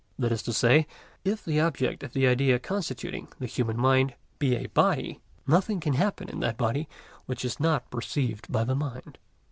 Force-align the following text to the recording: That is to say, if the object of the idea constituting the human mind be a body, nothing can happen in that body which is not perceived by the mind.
That 0.17 0.31
is 0.31 0.41
to 0.41 0.51
say, 0.51 0.87
if 1.23 1.45
the 1.45 1.59
object 1.59 2.01
of 2.01 2.13
the 2.13 2.25
idea 2.25 2.57
constituting 2.57 3.27
the 3.37 3.45
human 3.45 3.77
mind 3.77 4.15
be 4.39 4.55
a 4.55 4.65
body, 4.65 5.21
nothing 5.45 5.79
can 5.79 5.93
happen 5.93 6.27
in 6.27 6.39
that 6.39 6.57
body 6.57 6.89
which 7.27 7.45
is 7.45 7.59
not 7.59 7.91
perceived 7.91 8.51
by 8.51 8.63
the 8.63 8.73
mind. 8.73 9.19